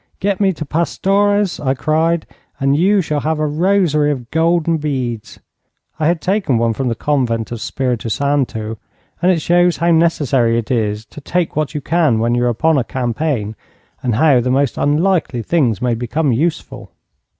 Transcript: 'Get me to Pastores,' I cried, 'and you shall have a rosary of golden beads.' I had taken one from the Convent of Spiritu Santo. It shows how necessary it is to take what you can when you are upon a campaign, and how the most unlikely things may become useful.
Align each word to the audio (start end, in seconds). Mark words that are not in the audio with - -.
'Get 0.19 0.39
me 0.41 0.51
to 0.53 0.65
Pastores,' 0.65 1.59
I 1.59 1.75
cried, 1.75 2.25
'and 2.59 2.75
you 2.75 3.03
shall 3.03 3.19
have 3.19 3.37
a 3.37 3.45
rosary 3.45 4.09
of 4.09 4.31
golden 4.31 4.77
beads.' 4.79 5.39
I 5.99 6.07
had 6.07 6.21
taken 6.21 6.57
one 6.57 6.73
from 6.73 6.87
the 6.87 6.95
Convent 6.95 7.51
of 7.51 7.61
Spiritu 7.61 8.09
Santo. 8.09 8.79
It 9.21 9.43
shows 9.43 9.77
how 9.77 9.91
necessary 9.91 10.57
it 10.57 10.71
is 10.71 11.05
to 11.05 11.21
take 11.21 11.55
what 11.55 11.75
you 11.75 11.81
can 11.81 12.17
when 12.17 12.33
you 12.33 12.45
are 12.45 12.49
upon 12.49 12.79
a 12.79 12.83
campaign, 12.83 13.55
and 14.01 14.15
how 14.15 14.39
the 14.39 14.49
most 14.49 14.75
unlikely 14.75 15.43
things 15.43 15.83
may 15.83 15.93
become 15.93 16.31
useful. 16.31 16.89